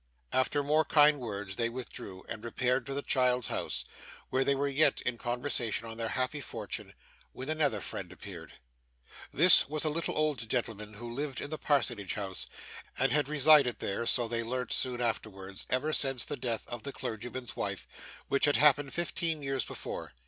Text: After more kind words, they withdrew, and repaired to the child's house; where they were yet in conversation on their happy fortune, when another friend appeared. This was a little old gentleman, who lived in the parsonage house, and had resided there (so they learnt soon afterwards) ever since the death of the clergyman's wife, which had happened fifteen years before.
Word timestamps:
After 0.33 0.63
more 0.63 0.83
kind 0.83 1.19
words, 1.19 1.57
they 1.57 1.69
withdrew, 1.69 2.25
and 2.27 2.43
repaired 2.43 2.87
to 2.87 2.95
the 2.95 3.03
child's 3.03 3.49
house; 3.49 3.85
where 4.31 4.43
they 4.43 4.55
were 4.55 4.67
yet 4.67 4.99
in 5.01 5.15
conversation 5.19 5.85
on 5.85 5.97
their 5.97 6.07
happy 6.07 6.41
fortune, 6.41 6.95
when 7.33 7.49
another 7.49 7.81
friend 7.81 8.11
appeared. 8.11 8.53
This 9.31 9.69
was 9.69 9.85
a 9.85 9.91
little 9.91 10.17
old 10.17 10.49
gentleman, 10.49 10.95
who 10.95 11.07
lived 11.07 11.39
in 11.39 11.51
the 11.51 11.59
parsonage 11.59 12.15
house, 12.15 12.47
and 12.97 13.11
had 13.11 13.29
resided 13.29 13.77
there 13.77 14.07
(so 14.07 14.27
they 14.27 14.41
learnt 14.41 14.73
soon 14.73 15.01
afterwards) 15.01 15.67
ever 15.69 15.93
since 15.93 16.25
the 16.25 16.35
death 16.35 16.67
of 16.67 16.81
the 16.81 16.91
clergyman's 16.91 17.55
wife, 17.55 17.87
which 18.27 18.45
had 18.45 18.55
happened 18.57 18.95
fifteen 18.95 19.43
years 19.43 19.63
before. 19.63 20.13